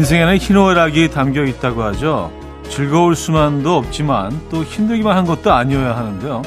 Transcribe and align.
인생에는 0.00 0.38
희노애락이 0.38 1.10
담겨 1.10 1.44
있다고 1.44 1.82
하죠. 1.82 2.32
즐거울 2.70 3.14
수만도 3.14 3.76
없지만 3.76 4.40
또 4.50 4.64
힘들기만 4.64 5.14
한 5.14 5.26
것도 5.26 5.52
아니어야 5.52 5.94
하는데요. 5.94 6.40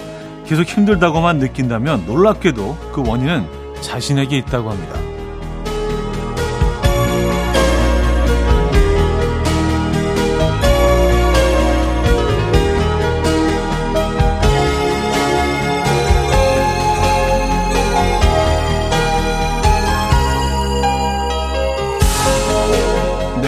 계속 0.44 0.64
힘들다고만 0.64 1.38
느낀다면 1.38 2.08
놀랍게도 2.08 2.92
그 2.92 3.08
원인은 3.08 3.46
자신에게 3.80 4.38
있다고 4.38 4.71
합니다. 4.71 5.03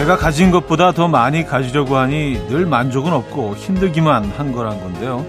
내가 0.06 0.16
가진 0.16 0.52
것보다 0.52 0.92
더 0.92 1.08
많이 1.08 1.44
가지려고 1.44 1.96
하니 1.96 2.40
늘 2.46 2.64
만족은 2.64 3.12
없고 3.12 3.56
힘들기만 3.56 4.26
한 4.36 4.52
거란 4.52 4.80
건데요. 4.80 5.26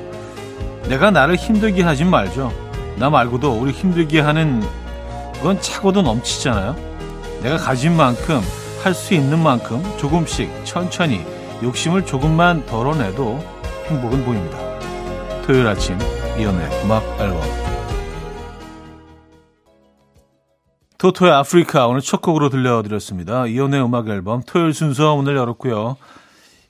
내가 0.87 1.09
나를 1.09 1.35
힘들게 1.35 1.81
하진 1.81 2.11
말죠. 2.11 2.53
나 2.95 3.09
말고도 3.09 3.53
우리 3.59 3.71
힘들게 3.71 4.19
하는 4.19 4.63
건 5.41 5.59
차고도 5.59 6.03
넘치잖아요. 6.03 6.75
내가 7.41 7.57
가진 7.57 7.97
만큼 7.97 8.39
할 8.83 8.93
수 8.93 9.15
있는 9.15 9.41
만큼 9.41 9.83
조금씩 9.97 10.47
천천히 10.63 11.25
욕심을 11.63 12.05
조금만 12.05 12.63
덜어내도 12.67 13.43
행복은 13.87 14.23
보입니다. 14.25 14.59
토요일 15.43 15.65
아침 15.65 15.97
이연의 16.37 16.83
음악 16.83 17.03
앨범 17.19 17.66
토토의 20.97 21.31
아프리카 21.31 21.85
오늘 21.87 22.01
첫 22.01 22.21
곡으로 22.21 22.49
들려드렸습니다. 22.49 23.45
이연의 23.45 23.83
음악 23.83 24.09
앨범 24.09 24.41
토요일 24.43 24.73
순서 24.73 25.13
오늘 25.13 25.35
열었고요. 25.35 25.95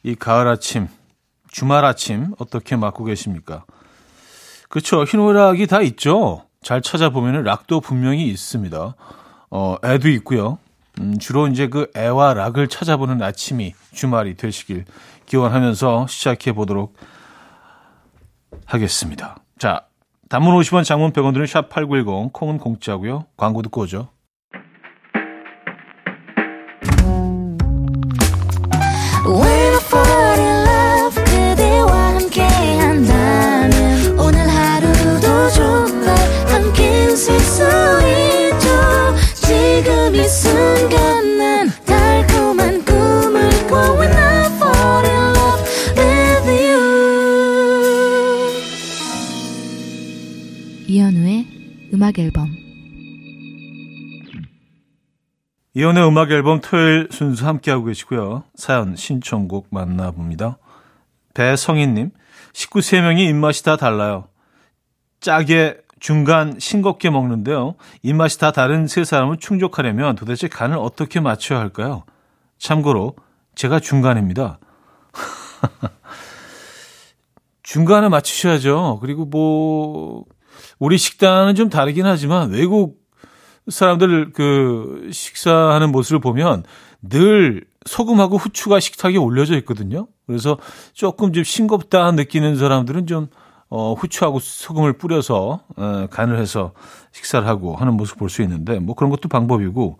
이 0.03 0.15
가을 0.15 0.47
아침, 0.49 0.89
주말 1.49 1.85
아침 1.85 2.33
어떻게 2.37 2.75
맞고 2.75 3.05
계십니까? 3.05 3.63
그렇죠. 4.67 5.05
희노락이 5.05 5.67
다 5.67 5.81
있죠. 5.81 6.43
잘 6.61 6.81
찾아보면 6.81 7.43
락도 7.43 7.79
분명히 7.79 8.27
있습니다. 8.27 8.95
어, 9.49 9.75
애도 9.85 10.09
있고요. 10.09 10.57
음, 10.99 11.17
주로 11.19 11.47
이제 11.47 11.67
그 11.67 11.89
애와 11.95 12.33
락을 12.33 12.67
찾아보는 12.67 13.21
아침이 13.21 13.73
주말이 13.93 14.35
되시길 14.35 14.83
기원하면서 15.25 16.07
시작해 16.07 16.51
보도록 16.51 16.95
하겠습니다. 18.65 19.37
자, 19.57 19.85
단문 20.27 20.53
50원 20.59 20.83
장문 20.83 21.13
100원 21.13 21.31
드는 21.33 21.45
샵8910 21.45 22.33
콩은 22.33 22.57
공짜고요. 22.57 23.27
광고 23.37 23.61
듣고 23.61 23.81
오죠. 23.81 24.09
이혼의 55.77 56.07
음악 56.07 56.31
앨범 56.31 56.59
토요일 56.59 57.07
순서 57.11 57.45
함께하고 57.45 57.85
계시고요. 57.85 58.45
사연 58.55 58.95
신청곡 58.95 59.67
만나봅니다. 59.69 60.57
배성희님, 61.35 62.09
식구 62.51 62.79
3명이 62.79 63.19
입맛이 63.29 63.63
다 63.63 63.77
달라요. 63.77 64.27
짜게, 65.19 65.77
중간, 65.99 66.57
싱겁게 66.59 67.11
먹는데요. 67.11 67.75
입맛이 68.01 68.39
다 68.39 68.51
다른 68.51 68.87
세 68.87 69.03
사람을 69.03 69.37
충족하려면 69.37 70.15
도대체 70.15 70.47
간을 70.47 70.79
어떻게 70.79 71.19
맞춰야 71.19 71.59
할까요? 71.59 72.05
참고로, 72.57 73.15
제가 73.53 73.79
중간입니다. 73.79 74.57
중간에 77.61 78.09
맞추셔야죠. 78.09 78.97
그리고 78.99 79.25
뭐, 79.25 80.25
우리 80.79 80.97
식단은 80.97 81.53
좀 81.53 81.69
다르긴 81.69 82.07
하지만 82.07 82.49
외국 82.49 83.06
사람들 83.69 84.31
그 84.33 85.09
식사하는 85.11 85.91
모습을 85.91 86.19
보면 86.19 86.63
늘 87.01 87.65
소금하고 87.85 88.37
후추가 88.37 88.79
식탁에 88.79 89.17
올려져 89.17 89.55
있거든요. 89.59 90.07
그래서 90.25 90.57
조금 90.93 91.33
좀 91.33 91.43
싱겁다 91.43 92.11
느끼는 92.11 92.57
사람들은 92.57 93.07
좀 93.07 93.27
어, 93.69 93.93
후추하고 93.93 94.39
소금을 94.39 94.93
뿌려서 94.93 95.61
어, 95.75 96.07
간을 96.09 96.39
해서 96.39 96.71
식사를 97.11 97.45
하고 97.47 97.75
하는 97.75 97.95
모습 97.95 98.17
볼 98.17 98.29
수 98.29 98.41
있는데 98.41 98.79
뭐 98.79 98.95
그런 98.95 99.09
것도 99.09 99.27
방법이고 99.29 99.97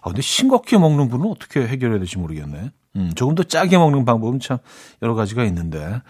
아 0.00 0.08
근데 0.08 0.22
싱겁게 0.22 0.78
먹는 0.78 1.08
분은 1.08 1.30
어떻게 1.30 1.66
해결해야 1.66 1.98
될지 1.98 2.18
모르겠네. 2.18 2.70
음, 2.96 3.12
조금 3.14 3.34
더 3.34 3.42
짜게 3.42 3.78
먹는 3.78 4.04
방법은 4.04 4.40
참 4.40 4.58
여러 5.02 5.14
가지가 5.14 5.44
있는데 5.44 6.00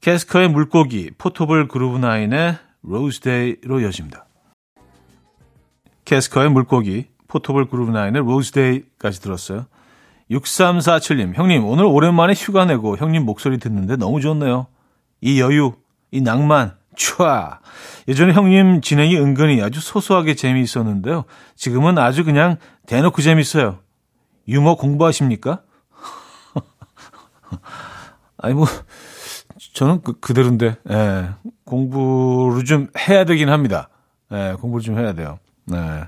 캐스커의 0.00 0.48
물고기, 0.48 1.10
포터블 1.18 1.68
그루브 1.68 1.98
나인의 1.98 2.56
Rose 2.82 3.26
Day로 3.26 3.80
이어집니다. 3.80 4.27
캐스커의 6.08 6.48
물고기, 6.48 7.06
포터블 7.28 7.68
그루브나인의 7.68 8.22
Rose 8.22 8.55
Day까지 8.55 9.20
들었어요. 9.20 9.66
6347님, 10.30 11.34
형님, 11.34 11.66
오늘 11.66 11.84
오랜만에 11.84 12.32
휴가 12.32 12.64
내고 12.64 12.96
형님 12.96 13.24
목소리 13.24 13.58
듣는데 13.58 13.96
너무 13.96 14.22
좋네요. 14.22 14.68
이 15.20 15.38
여유, 15.38 15.74
이 16.10 16.22
낭만, 16.22 16.74
촤. 16.96 17.58
예전에 18.08 18.32
형님 18.32 18.80
진행이 18.80 19.18
은근히 19.18 19.60
아주 19.60 19.80
소소하게 19.80 20.34
재미있었는데요. 20.34 21.24
지금은 21.56 21.98
아주 21.98 22.24
그냥 22.24 22.56
대놓고 22.86 23.20
재밌어요. 23.20 23.80
유머 24.48 24.76
공부하십니까? 24.76 25.60
아니, 28.38 28.54
뭐, 28.54 28.66
저는 29.74 30.00
그, 30.02 30.18
그대로인데, 30.20 30.76
예, 30.88 31.28
공부를 31.64 32.64
좀 32.64 32.88
해야 32.98 33.26
되긴 33.26 33.50
합니다. 33.50 33.90
예, 34.32 34.56
공부를 34.58 34.82
좀 34.82 34.98
해야 34.98 35.12
돼요. 35.12 35.38
네. 35.70 36.04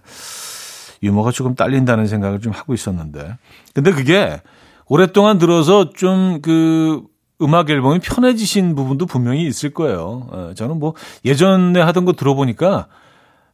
유머가 1.03 1.31
조금 1.31 1.55
딸린다는 1.55 2.07
생각을 2.07 2.41
좀 2.41 2.53
하고 2.53 2.75
있었는데. 2.75 3.37
근데 3.75 3.93
그게 3.93 4.41
오랫동안 4.87 5.39
들어서 5.39 5.91
좀 5.91 6.41
그 6.43 7.03
음악 7.43 7.71
앨범이 7.71 8.01
편해지신 8.01 8.75
부분도 8.75 9.07
분명히 9.07 9.47
있을 9.47 9.73
거예요. 9.73 10.29
예, 10.51 10.55
저는 10.55 10.79
뭐 10.79 10.93
예전에 11.25 11.81
하던 11.81 12.05
거 12.05 12.13
들어보니까 12.13 12.87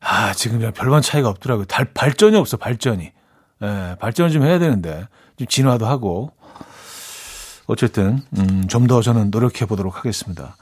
아, 0.00 0.32
지금 0.34 0.58
별반 0.72 1.02
차이가 1.02 1.28
없더라고요. 1.28 1.66
달, 1.66 1.84
발전이 1.94 2.36
없어, 2.36 2.56
발전이. 2.56 3.12
예, 3.62 3.96
발전을 4.00 4.30
좀 4.32 4.42
해야 4.42 4.58
되는데, 4.58 5.06
좀 5.36 5.46
진화도 5.46 5.86
하고, 5.86 6.32
어쨌든 7.66 8.22
음, 8.38 8.66
좀 8.68 8.86
더 8.86 9.00
저는 9.02 9.30
노력해 9.30 9.66
보도록 9.66 9.96
하겠습니다. 9.98 10.56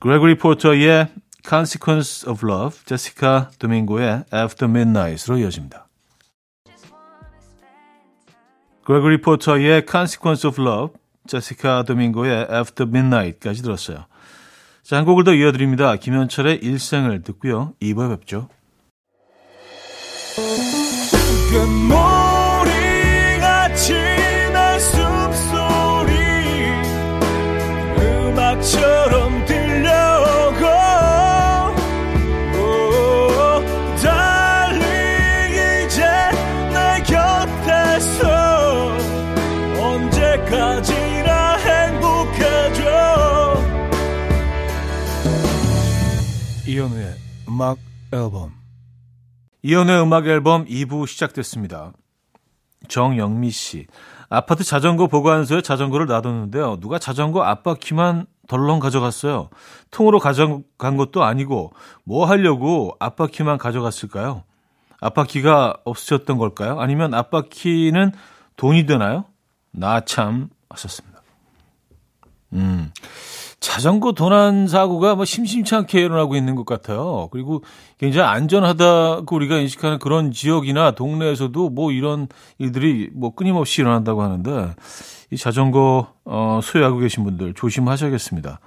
그레고리 0.00 0.36
포터의 0.38 1.08
Consequence 1.46 2.28
of 2.28 2.46
Love, 2.46 2.78
제시카 2.84 3.50
도밍고의 3.58 4.24
After 4.32 4.70
Midnight으로 4.70 5.38
이어집니다. 5.38 5.86
그레고리 8.84 9.20
포터의 9.20 9.84
Consequence 9.88 10.48
of 10.48 10.60
Love, 10.60 10.94
제시카 11.26 11.84
도밍고의 11.84 12.48
After 12.50 12.88
Midnight까지 12.88 13.62
들었어요. 13.62 14.06
자, 14.82 14.96
한 14.96 15.04
곡을 15.04 15.24
더 15.24 15.34
이어드립니다. 15.34 15.96
김현철의 15.96 16.60
일생을 16.62 17.22
듣고요. 17.22 17.74
2부에 17.80 18.18
뵙죠. 18.18 18.48
음악 47.50 47.78
앨범 48.12 48.52
이현우의 49.62 50.02
음악 50.02 50.26
앨범 50.26 50.64
2부 50.66 51.06
시작됐습니다. 51.06 51.92
정영미 52.88 53.50
씨. 53.50 53.86
아파트 54.28 54.62
자전거 54.64 55.06
보관소에 55.08 55.60
자전거를 55.60 56.06
놔뒀는데요. 56.06 56.78
누가 56.80 56.98
자전거 56.98 57.42
앞바퀴만 57.42 58.26
덜렁 58.48 58.78
가져갔어요. 58.78 59.50
통으로 59.90 60.18
가져간 60.20 60.96
것도 60.96 61.24
아니고 61.24 61.72
뭐 62.04 62.24
하려고 62.24 62.94
앞바퀴만 63.00 63.58
가져갔을까요? 63.58 64.44
앞바퀴가 65.00 65.78
없어졌던 65.84 66.38
걸까요? 66.38 66.80
아니면 66.80 67.14
앞바퀴는 67.14 68.12
돈이 68.56 68.86
되나요? 68.86 69.24
나 69.72 70.00
참 70.00 70.48
하셨습니다. 70.68 71.20
음. 72.52 72.92
자전거 73.60 74.12
도난 74.12 74.66
사고가 74.66 75.14
뭐 75.14 75.26
심심치 75.26 75.74
않게 75.74 76.00
일어나고 76.00 76.34
있는 76.34 76.54
것 76.54 76.64
같아요. 76.64 77.28
그리고 77.30 77.62
굉장히 77.98 78.26
안전하다고 78.26 79.36
우리가 79.36 79.58
인식하는 79.58 79.98
그런 79.98 80.32
지역이나 80.32 80.92
동네에서도 80.92 81.68
뭐 81.68 81.92
이런 81.92 82.26
일들이 82.58 83.10
뭐 83.12 83.34
끊임없이 83.34 83.82
일어난다고 83.82 84.22
하는데 84.22 84.74
이 85.30 85.36
자전거 85.36 86.14
어 86.24 86.60
소유하고 86.62 86.98
계신 86.98 87.22
분들 87.22 87.52
조심하셔야겠습니다. 87.52 88.60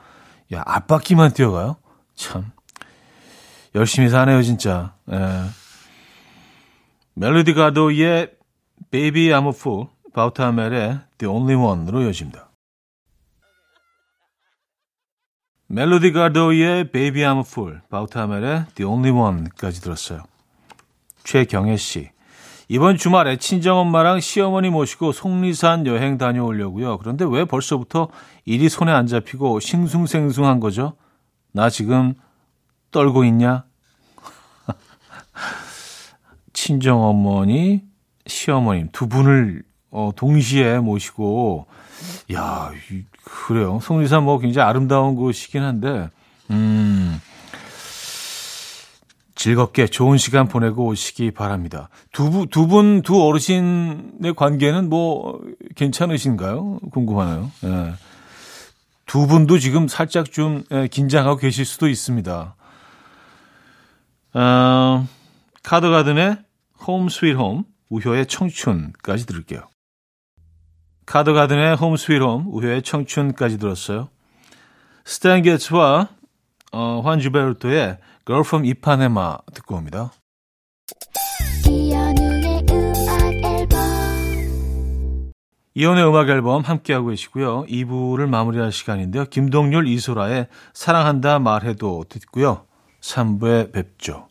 야, 0.54 0.63
앞바퀴만 0.66 1.34
뛰어가요? 1.34 1.78
참. 2.13 2.51
열심히 3.74 4.10
사네요, 4.10 4.44
진짜. 4.44 4.94
예. 5.12 5.18
멜로디 7.16 7.56
가도의 7.56 8.31
Baby 8.92 9.30
I'm 9.30 9.48
a 9.48 9.50
Fool, 9.50 9.88
바우타멜의 10.13 11.00
The 11.18 11.34
Only 11.34 11.56
One으로 11.56 12.04
이어집니다. 12.04 12.52
멜로디 15.74 16.12
가도의 16.12 16.92
Baby 16.92 17.24
I'm 17.24 17.38
a 17.38 17.44
Fool, 17.44 17.81
바우타멜의 17.90 18.66
The 18.75 18.88
Only 18.88 19.10
One까지 19.10 19.81
들었어요. 19.81 20.22
최경혜 21.24 21.78
씨. 21.78 22.12
이번 22.68 22.96
주말에 22.96 23.38
친정엄마랑 23.38 24.20
시어머니 24.20 24.70
모시고 24.70 25.14
속리산 25.14 25.88
여행 25.88 26.20
다녀오려고요. 26.20 27.00
그런데 27.00 27.25
왜 27.28 27.46
벌써부터 27.46 28.10
일이 28.46 28.70
손에 28.70 28.92
안 28.92 29.08
잡히고 29.08 29.62
싱숭생숭한 29.62 30.60
거죠? 30.60 30.94
나 31.54 31.72
지금 31.72 32.14
떨고 32.92 33.24
있냐? 33.24 33.66
친정어머니, 36.54 37.81
시어머님 38.28 38.90
두 38.92 39.08
분을 39.08 39.64
어, 39.90 40.12
동시에 40.16 40.78
모시고 40.78 41.66
야, 42.31 42.72
그래요. 43.24 43.80
속리산 43.81 44.24
뭐 44.24 44.40
굉장히 44.40 44.68
아름다운 44.68 45.16
곳이긴 45.16 45.64
한데 45.64 46.10
음. 46.50 47.20
즐겁게 49.36 49.88
좋은 49.88 50.18
시간 50.18 50.48
보내고 50.48 50.86
오시기 50.86 51.31
바랍니다. 51.31 51.90
두, 52.14 52.30
분, 52.30 52.48
두 52.48 52.68
분, 52.68 53.02
두 53.02 53.22
어르신의 53.22 54.36
관계는 54.38 54.90
뭐 54.90 55.42
괜찮으신가요? 55.75 56.80
궁금하네요. 56.92 57.52
예. 57.66 57.94
두 59.06 59.28
분도 59.28 59.60
지금 59.60 59.90
살짝 59.90 60.31
좀 60.31 60.64
예, 60.72 60.88
긴장하고 60.88 61.36
계실 61.38 61.66
수도 61.66 61.90
있습니다. 61.90 62.56
어, 64.36 65.08
카드가든의 65.64 66.38
Home 66.88 67.10
Sweet 67.10 67.36
Home, 67.36 67.65
우효의 67.90 68.28
청춘까지 68.28 69.25
들을게요. 69.25 69.68
카드가든의 71.05 71.75
Home 71.75 71.98
Sweet 71.98 72.21
Home, 72.21 72.45
우효의 72.47 72.81
청춘까지 72.81 73.57
들었어요. 73.59 74.09
스탄 75.06 75.42
게츠와 75.41 76.09
어, 76.71 77.01
주앙 77.04 77.19
질베르토의 77.19 77.98
Girl 78.25 78.44
from 78.45 78.65
이파네마 78.65 79.38
듣고 79.53 79.75
옵니다. 79.75 80.11
이현우의 85.75 86.07
음악 86.07 86.29
앨범 86.29 86.61
함께하고 86.61 87.07
계시고요. 87.07 87.63
2부를 87.63 88.27
마무리할 88.27 88.71
시간인데요. 88.71 89.25
김동률 89.25 89.88
이소라의 89.88 90.47
사랑한다 90.73 91.39
말해도 91.39 92.05
듣고요. 92.09 92.65
3부에 93.01 93.71
뵙죠. 93.71 94.27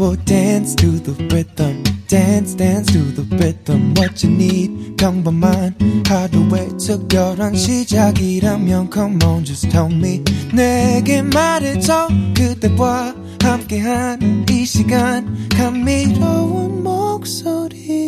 And 0.00 0.08
we 0.08 0.16
will 0.16 0.24
dance 0.24 0.74
to 0.76 0.86
the 0.98 1.12
rhythm. 1.28 1.82
dance 2.08 2.54
dance 2.56 2.90
to 2.90 3.02
the 3.14 3.22
rhythm 3.36 3.94
what 3.96 4.26
you 4.26 4.34
need 4.34 4.96
평범한 4.96 5.76
하루의 6.06 6.70
특별한 6.78 7.54
시작이라면 7.54 8.90
come 8.92 9.22
on 9.22 9.44
just 9.44 9.68
tell 9.68 9.92
me 9.92 10.24
내게 10.54 11.20
말해줘 11.22 12.08
그대와 12.34 13.14
함께한 13.42 14.46
이 14.50 14.64
시간 14.64 15.48
감미로운 15.50 16.82
목소리 16.82 18.00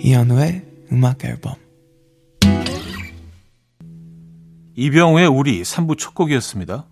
이현우의 0.00 0.64
음악 0.90 1.24
앨범 1.24 1.54
이병우의 4.74 5.26
우리 5.28 5.62
3부 5.62 5.98
첫 5.98 6.14
곡이었습니다. 6.14 6.86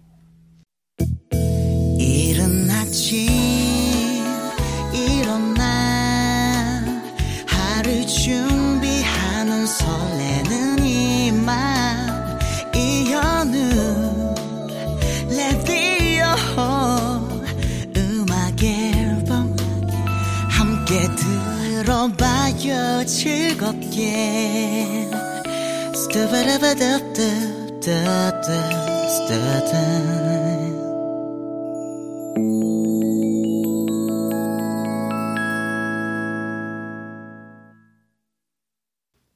들어봐요 22.60 23.06
즐겁게 23.06 25.08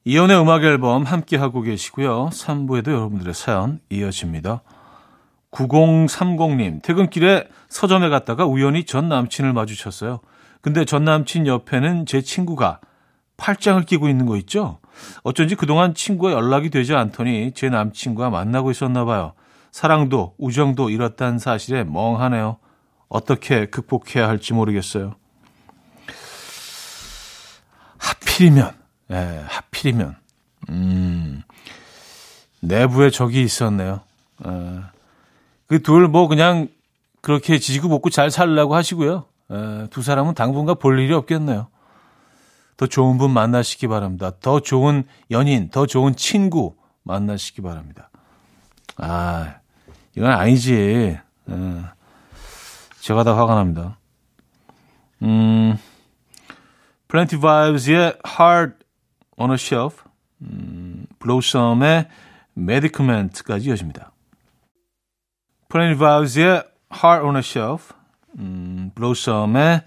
이연의 0.07 0.39
음악 0.39 0.63
앨범 0.63 1.03
함께 1.03 1.37
하고 1.37 1.61
계시고요. 1.61 2.29
3부에도 2.31 2.89
여러분들의 2.89 3.33
사연 3.33 3.79
이어집니다. 3.89 4.61
9030님, 5.49 6.83
퇴근길에 6.83 7.47
서점에 7.69 8.09
갔다가 8.09 8.45
우연히 8.45 8.85
전 8.85 9.09
남친을 9.09 9.53
마주쳤어요. 9.53 10.19
근데 10.61 10.85
전 10.85 11.05
남친 11.05 11.47
옆에는 11.47 12.05
제 12.05 12.21
친구가 12.21 12.81
팔짱을 13.37 13.83
끼고 13.83 14.07
있는 14.09 14.25
거 14.25 14.37
있죠? 14.37 14.79
어쩐지 15.23 15.55
그동안 15.55 15.93
친구와 15.93 16.31
연락이 16.31 16.69
되지 16.69 16.93
않더니 16.93 17.51
제 17.53 17.69
남친과 17.69 18.29
만나고 18.29 18.71
있었나 18.71 19.05
봐요. 19.05 19.33
사랑도 19.71 20.35
우정도 20.37 20.89
잃었다는 20.89 21.37
사실에 21.37 21.83
멍하네요. 21.83 22.57
어떻게 23.09 23.65
극복해야 23.65 24.27
할지 24.27 24.53
모르겠어요. 24.53 25.15
하필이면, 27.97 28.71
예, 29.11 29.43
하필이면, 29.47 30.15
음, 30.69 31.43
내부에 32.61 33.09
적이 33.09 33.43
있었네요. 33.43 34.01
예, 34.47 34.81
그둘 35.67 36.07
뭐 36.07 36.27
그냥 36.27 36.67
그렇게 37.21 37.57
지지고 37.57 37.89
볶고 37.89 38.09
잘 38.09 38.29
살려고 38.29 38.75
하시고요. 38.75 39.25
에, 39.51 39.87
두 39.89 40.01
사람은 40.01 40.35
당분간 40.35 40.77
볼 40.77 40.99
일이 40.99 41.13
없겠네요. 41.13 41.67
더 42.77 42.87
좋은 42.87 43.17
분 43.17 43.31
만나시기 43.31 43.87
바랍니다. 43.87 44.31
더 44.41 44.59
좋은 44.59 45.05
연인, 45.31 45.69
더 45.69 45.85
좋은 45.85 46.15
친구 46.15 46.75
만나시기 47.03 47.61
바랍니다. 47.61 48.09
아, 48.97 49.55
이건 50.15 50.31
아니지. 50.31 50.73
에, 50.73 51.21
제가 52.99 53.23
다 53.23 53.37
화가 53.37 53.55
납니다. 53.55 53.97
음, 55.21 55.77
플랜티 57.07 57.39
바이브스의 57.39 58.17
Heart 58.39 58.75
on 59.37 59.51
a 59.51 59.55
Shelf, 59.55 60.03
음, 60.41 61.05
블로썸의 61.19 62.07
Medicament까지 62.57 63.69
이어집니다. 63.69 64.11
플랜티 65.69 65.99
바이브스의 65.99 66.63
Heart 66.93 67.25
on 67.25 67.35
a 67.35 67.39
Shelf, 67.39 67.93
음, 68.37 68.91
블로썸의 68.95 69.83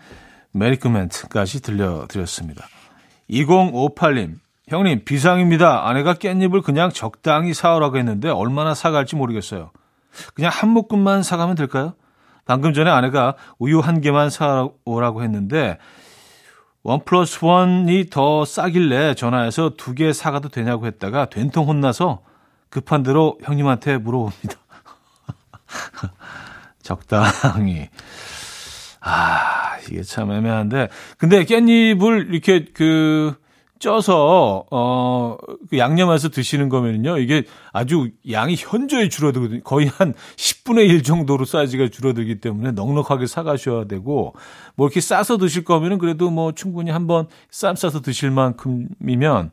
Medicament까지 0.53 1.63
들려드렸습니다. 1.63 2.67
2058님, 3.31 4.39
형님, 4.69 5.05
비상입니다. 5.05 5.89
아내가 5.89 6.15
깻잎을 6.15 6.63
그냥 6.63 6.91
적당히 6.91 7.55
사오라고 7.55 7.97
했는데 7.99 8.29
얼마나 8.29 8.75
사갈지 8.75 9.17
모르겠어요. 9.17 9.71
그냥 10.35 10.51
한 10.53 10.71
묶음만 10.71 11.23
사가면 11.23 11.55
될까요? 11.57 11.95
방금 12.45 12.73
전에 12.73 12.91
아내가 12.91 13.35
우유 13.59 13.81
한 13.81 14.01
개만 14.01 14.31
사오라고 14.31 15.23
했는데 15.23 15.79
one 16.83 17.05
plus 17.05 17.45
one이 17.45 18.07
더 18.11 18.45
싸길래 18.47 19.15
전화해서 19.15 19.71
두 19.77 19.95
개 19.95 20.13
사가도 20.13 20.49
되냐고 20.49 20.87
했다가 20.87 21.27
된통 21.27 21.67
혼나서 21.69 22.21
급한 22.71 23.03
대로 23.03 23.39
형님한테 23.43 23.99
물어봅니다. 23.99 24.55
적당히. 26.83 27.89
아, 29.01 29.58
이게 29.91 30.03
참 30.03 30.31
애매한데. 30.31 30.89
근데 31.17 31.45
깻잎을 31.45 32.33
이렇게 32.33 32.67
그, 32.73 33.35
쪄서 33.79 34.67
어, 34.71 35.37
그 35.71 35.79
양념해서 35.79 36.31
드시는 36.31 36.69
거면요. 36.69 37.19
이게 37.19 37.45
아주 37.73 38.11
양이 38.31 38.57
현저히 38.59 39.09
줄어들거든요. 39.09 39.63
거의 39.63 39.87
한 39.87 40.15
10분의 40.37 40.89
1 40.89 41.03
정도로 41.03 41.45
사이즈가 41.45 41.89
줄어들기 41.89 42.41
때문에 42.41 42.73
넉넉하게 42.73 43.27
사 43.27 43.43
가셔야 43.43 43.85
되고 43.85 44.35
뭐 44.75 44.87
이렇게 44.89 45.01
싸서 45.01 45.39
드실 45.39 45.65
거면은 45.65 45.99
그래도 45.99 46.31
뭐 46.31 46.53
충분히 46.53 46.91
한번 46.91 47.29
쌈 47.51 47.77
싸서 47.77 48.01
드실 48.01 48.31
만큼이면 48.31 49.51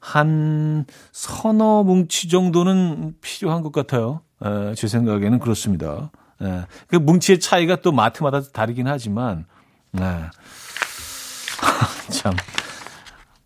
한 0.00 0.86
서너 1.12 1.84
뭉치 1.84 2.28
정도는 2.28 3.14
필요한 3.20 3.62
것 3.62 3.72
같아요. 3.72 4.22
에, 4.42 4.74
제 4.74 4.88
생각에는 4.88 5.38
그렇습니다. 5.38 6.10
에, 6.42 6.64
그 6.86 6.96
뭉치의 6.96 7.38
차이가 7.38 7.76
또 7.76 7.92
마트마다 7.92 8.40
다르긴 8.40 8.88
하지만, 8.88 9.44
네. 9.92 10.02
참. 12.10 12.34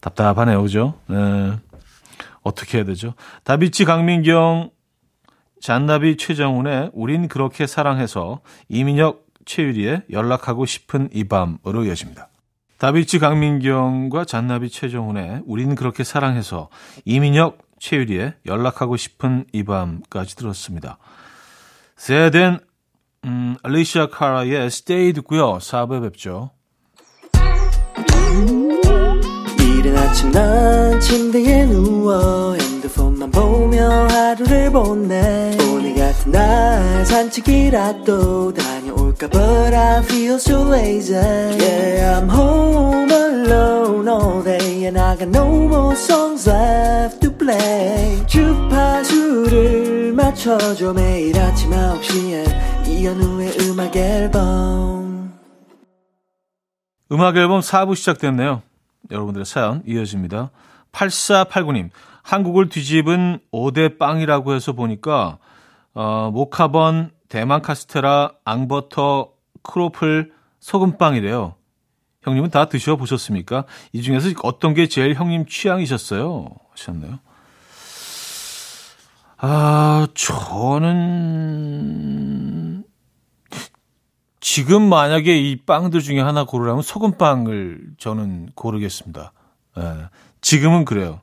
답답하네요. 0.00 0.62
그죠? 0.62 0.94
네. 1.06 1.56
어떻게 2.42 2.78
해야 2.78 2.84
되죠? 2.84 3.14
다비치 3.44 3.84
강민경, 3.84 4.70
잔나비 5.60 6.18
최정훈의 6.18 6.90
우린 6.92 7.28
그렇게 7.28 7.66
사랑해서 7.66 8.40
이민혁 8.68 9.24
최유리의 9.46 10.04
연락하고 10.10 10.66
싶은 10.66 11.08
이 11.12 11.24
밤으로 11.24 11.84
이어집니다. 11.84 12.28
다비치 12.78 13.18
강민경과 13.18 14.26
잔나비 14.26 14.68
최정훈의 14.68 15.42
우린 15.46 15.74
그렇게 15.74 16.04
사랑해서 16.04 16.68
이민혁 17.06 17.58
최유리의 17.78 18.34
연락하고 18.44 18.96
싶은 18.96 19.46
이 19.52 19.62
밤까지 19.62 20.36
들었습니다. 20.36 20.98
세덴 21.96 22.60
음, 23.24 23.56
알리시아 23.62 24.08
카라의 24.08 24.66
Stay 24.66 25.12
듣고요. 25.14 25.58
4부에 25.58 26.02
뵙죠. 26.02 26.50
이른 29.60 29.96
아침 29.96 30.30
난 30.30 31.00
침대에 31.00 31.66
누워 31.66 32.54
핸드폰만 32.54 33.30
보며 33.30 34.06
하루를 34.08 34.70
보내 34.70 35.56
오늘 35.70 35.94
같은 35.94 36.32
날 36.32 37.04
산책이라도 37.04 38.54
다녀올까 38.54 39.28
But 39.28 39.74
I 39.74 40.02
feel 40.02 40.34
so 40.36 40.62
lazy 40.70 41.14
Yeah 41.16 42.18
I'm 42.18 42.28
home 42.30 43.10
alone 43.10 44.08
all 44.08 44.42
day 44.42 44.86
And 44.86 44.98
I 44.98 45.16
got 45.16 45.28
no 45.28 45.46
more 45.66 45.94
songs 45.96 46.48
left 46.48 47.20
to 47.22 47.30
play 47.44 48.26
주파수를 48.26 50.12
맞춰줘 50.14 50.94
매일 50.94 51.38
아침 51.38 51.70
9시에 51.70 52.88
이현우의 52.88 53.52
음악 53.60 53.94
앨범 53.94 55.32
음악 57.12 57.36
앨범 57.36 57.60
4부 57.60 57.94
시작됐네요 57.96 58.62
여러분들의 59.10 59.44
사연 59.44 59.82
이어집니다. 59.86 60.50
8489님, 60.92 61.90
한국을 62.22 62.70
뒤집은 62.70 63.40
5대 63.52 63.98
빵이라고 63.98 64.54
해서 64.54 64.72
보니까, 64.72 65.38
어, 65.92 66.30
모카번, 66.32 67.10
대만 67.28 67.60
카스테라, 67.60 68.32
앙버터, 68.44 69.32
크로플, 69.62 70.32
소금빵이래요. 70.60 71.54
형님은 72.22 72.50
다 72.50 72.66
드셔보셨습니까? 72.66 73.64
이 73.92 74.00
중에서 74.00 74.30
어떤 74.42 74.72
게 74.72 74.86
제일 74.88 75.14
형님 75.14 75.44
취향이셨어요? 75.46 76.48
하셨네요. 76.70 77.18
아, 79.36 80.06
저는 80.14 80.84
지금 84.40 84.88
만약에 84.88 85.36
이 85.36 85.56
빵들 85.56 86.00
중에 86.00 86.20
하나 86.20 86.44
고르라면 86.44 86.82
소금빵을 86.82 87.94
저는 87.98 88.50
고르겠습니다. 88.54 89.32
예, 89.78 90.08
지금은 90.40 90.84
그래요. 90.84 91.20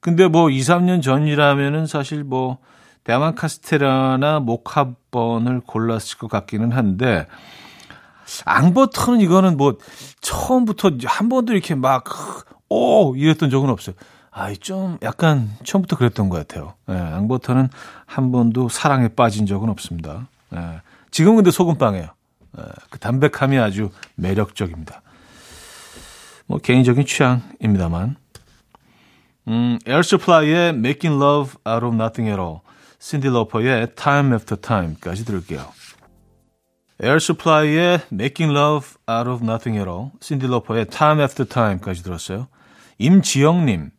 근데 0.00 0.28
뭐 0.28 0.50
2, 0.50 0.60
3년 0.60 1.00
전이라면은 1.02 1.86
사실 1.86 2.24
뭐 2.24 2.58
대만 3.04 3.34
카스테라나 3.34 4.40
모카번을 4.40 5.60
골랐을 5.60 6.18
것 6.18 6.28
같기는 6.28 6.72
한데 6.72 7.26
앙버터는 8.44 9.20
이거는 9.20 9.56
뭐 9.56 9.78
처음부터 10.20 10.90
한 11.06 11.28
번도 11.28 11.52
이렇게 11.52 11.74
막 11.74 12.04
오 12.68 13.14
이랬던 13.16 13.50
적은 13.50 13.70
없어요. 13.70 13.94
아이 14.38 14.58
좀 14.58 14.98
약간 15.02 15.50
처음부터 15.64 15.96
그랬던 15.96 16.28
것 16.28 16.36
같아요. 16.36 16.74
예, 16.90 16.92
앙버터는 16.92 17.70
한 18.04 18.32
번도 18.32 18.68
사랑에 18.68 19.08
빠진 19.08 19.46
적은 19.46 19.70
없습니다. 19.70 20.28
예, 20.54 20.82
지금 21.10 21.36
근데 21.36 21.50
소금빵이에요. 21.50 22.08
그 22.90 22.98
담백함이 22.98 23.58
아주 23.58 23.88
매력적입니다. 24.14 25.00
뭐 26.46 26.58
개인적인 26.58 27.06
취향입니다만. 27.06 28.16
음, 29.48 29.78
에어 29.86 30.02
서플라이의 30.02 30.70
Making 30.70 31.22
Love 31.22 31.54
Out 31.66 31.86
of 31.86 31.94
Nothing 31.94 32.30
at 32.30 32.38
All, 32.38 32.58
신디 32.98 33.28
로퍼의 33.28 33.94
Time 33.94 34.32
After 34.32 34.60
Time까지 34.60 35.24
들을게요. 35.24 35.64
에어 37.02 37.18
서플라이의 37.18 38.00
Making 38.12 38.54
Love 38.54 38.88
Out 39.08 39.30
of 39.30 39.42
Nothing 39.42 39.78
at 39.78 39.88
All, 39.88 40.10
신디 40.20 40.46
로퍼의 40.46 40.86
Time 40.88 41.22
After 41.22 41.48
Time까지 41.48 42.02
들었어요. 42.02 42.48
임지영님, 42.98 43.90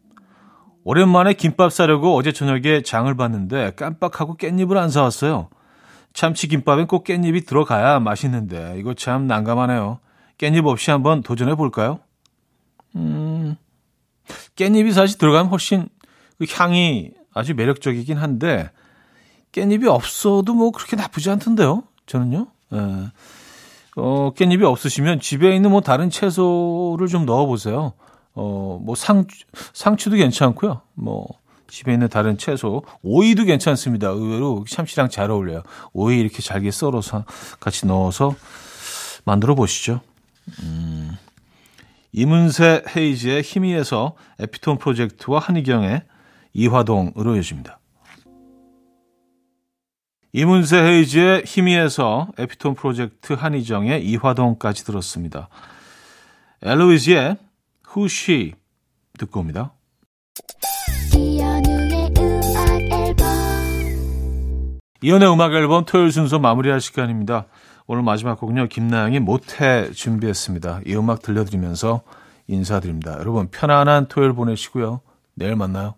오랜만에 0.88 1.34
김밥 1.34 1.74
사려고 1.74 2.16
어제 2.16 2.32
저녁에 2.32 2.82
장을 2.82 3.14
봤는데 3.14 3.74
깜빡하고 3.76 4.38
깻잎을 4.38 4.78
안 4.78 4.90
사왔어요. 4.90 5.50
참치 6.14 6.48
김밥엔 6.48 6.88
꼭 6.88 7.04
깻잎이 7.04 7.46
들어가야 7.46 8.00
맛있는데 8.00 8.76
이거 8.80 8.94
참 8.94 9.28
난감하네요. 9.28 10.00
깻잎 10.38 10.66
없이 10.66 10.90
한번 10.90 11.24
도전해 11.24 11.56
볼까요? 11.56 12.00
음, 12.96 13.58
깻잎이 14.56 14.94
사실 14.94 15.18
들어가면 15.18 15.52
훨씬 15.52 15.90
그 16.38 16.46
향이 16.50 17.12
아주 17.34 17.54
매력적이긴 17.54 18.16
한데 18.16 18.72
깻잎이 19.52 19.88
없어도 19.88 20.54
뭐 20.54 20.72
그렇게 20.72 20.96
나쁘지 20.96 21.30
않던데요. 21.30 21.84
저는요. 22.06 22.48
예. 22.72 22.78
어, 23.98 24.32
깻잎이 24.34 24.64
없으시면 24.64 25.20
집에 25.20 25.54
있는 25.54 25.70
뭐 25.70 25.82
다른 25.82 26.10
채소를 26.10 27.10
좀 27.10 27.26
넣어 27.26 27.46
보세요. 27.46 27.92
어, 28.40 28.80
뭐 28.80 28.94
상, 28.94 29.26
상추도 29.74 30.16
괜찮고요. 30.16 30.82
뭐 30.94 31.28
집에 31.68 31.92
있는 31.92 32.08
다른 32.08 32.38
채소, 32.38 32.84
오이도 33.02 33.46
괜찮습니다. 33.46 34.10
의외로 34.10 34.64
참치랑 34.70 35.10
잘 35.10 35.32
어울려요. 35.32 35.64
오이 35.92 36.20
이렇게 36.20 36.44
잘게 36.44 36.70
썰어서 36.70 37.26
같이 37.60 37.88
넣어서 37.88 38.36
만들어 39.26 39.56
보시죠. 39.56 40.02
음, 40.62 41.18
이문세 42.14 42.84
헤이즈의 42.96 43.42
힘이에서 43.42 44.16
에피톤 44.40 44.78
프로젝트와 44.78 45.40
한희경의 45.40 46.04
이화동으로 46.54 47.36
이어집니다. 47.36 47.80
이문세 50.34 50.78
헤이즈의 50.78 51.44
힘이에서 51.44 52.30
에피톤 52.38 52.76
프로젝트 52.76 53.34
한희정의 53.34 54.06
이화동까지 54.06 54.86
들었습니다. 54.86 55.50
엘로이즈의 56.62 57.38
Who 57.96 58.06
She 58.06 58.54
듣고 59.18 59.40
옵니다. 59.40 59.74
이연의 65.02 65.32
음악 65.32 65.54
앨범 65.54 65.86
토요일 65.86 66.12
순서 66.12 66.40
마무리할 66.40 66.82
시간입니다. 66.82 67.46
오늘 67.86 68.04
마지막 68.04 68.40
곡은요. 68.40 68.68
김나영이 68.68 69.20
못해 69.20 69.92
준비했습니다. 69.92 70.82
이 70.86 70.96
음악 70.96 71.22
들려드리면서 71.22 72.02
인사드립니다. 72.48 73.18
여러분 73.20 73.50
편안한 73.50 74.08
토요일 74.08 74.34
보내시고요. 74.34 75.02
내일 75.36 75.56
만나요. 75.56 75.96